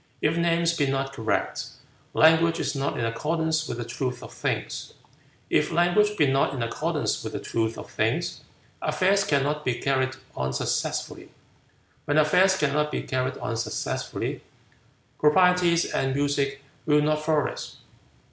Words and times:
If 0.19 0.35
names 0.35 0.75
be 0.75 0.87
not 0.87 1.13
correct, 1.13 1.65
language 2.15 2.59
is 2.59 2.73
not 2.75 2.97
in 2.97 3.05
accordance 3.05 3.67
with 3.67 3.77
the 3.77 3.85
truth 3.85 4.23
of 4.23 4.33
things. 4.33 4.93
If 5.47 5.71
language 5.71 6.17
be 6.17 6.25
not 6.25 6.55
in 6.55 6.63
accordance 6.63 7.23
with 7.23 7.33
the 7.33 7.39
truth 7.39 7.77
of 7.77 7.87
things, 7.91 8.41
affairs 8.81 9.23
cannot 9.23 9.63
be 9.63 9.75
carried 9.75 10.15
on 10.35 10.53
successfully. 10.53 11.29
When 12.05 12.17
affairs 12.17 12.57
cannot 12.57 12.89
be 12.89 13.03
carried 13.03 13.37
on 13.37 13.57
successfully, 13.57 14.41
proprieties 15.19 15.85
and 15.85 16.15
music 16.15 16.63
will 16.87 17.03
not 17.03 17.23
flourish. 17.23 17.73